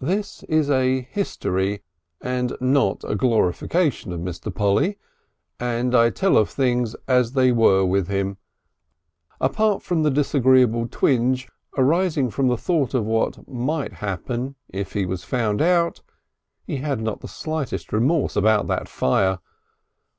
This 0.00 0.42
is 0.44 0.70
a 0.70 1.02
history 1.02 1.82
and 2.22 2.56
not 2.62 3.04
a 3.04 3.14
glorification 3.14 4.10
of 4.10 4.20
Mr. 4.22 4.50
Polly, 4.54 4.96
and 5.60 5.94
I 5.94 6.08
tell 6.08 6.38
of 6.38 6.48
things 6.48 6.96
as 7.06 7.32
they 7.32 7.52
were 7.52 7.84
with 7.84 8.08
him. 8.08 8.38
Apart 9.42 9.82
from 9.82 10.02
the 10.02 10.10
disagreeable 10.10 10.88
twinge 10.90 11.46
arising 11.76 12.30
from 12.30 12.48
the 12.48 12.56
thought 12.56 12.94
of 12.94 13.04
what 13.04 13.46
might 13.46 13.92
happen 13.92 14.54
if 14.70 14.94
he 14.94 15.04
was 15.04 15.24
found 15.24 15.60
out, 15.60 16.00
he 16.66 16.76
had 16.76 17.02
not 17.02 17.20
the 17.20 17.28
slightest 17.28 17.92
remorse 17.92 18.36
about 18.36 18.66
that 18.68 18.88
fire. 18.88 19.40